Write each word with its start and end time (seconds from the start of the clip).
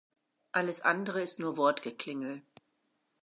Alles 0.51 0.81
andere 0.81 1.21
ist 1.21 1.37
nur 1.37 1.57
Wortgeklingel. 1.57 2.41